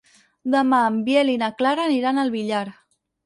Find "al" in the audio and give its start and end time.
2.23-2.35